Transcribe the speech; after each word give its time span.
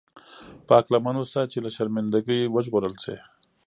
پاک 0.67 0.85
لمن 0.93 1.15
اوسه 1.19 1.41
چې 1.51 1.57
له 1.65 1.69
شرمنده 1.75 2.19
ګۍ 2.27 2.39
وژغورل 2.49 2.95
شې. 3.03 3.17